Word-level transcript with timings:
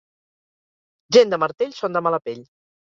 Gent 1.19 1.37
de 1.37 1.41
martell 1.45 1.79
són 1.83 1.99
de 2.01 2.07
mala 2.09 2.25
pell. 2.29 2.47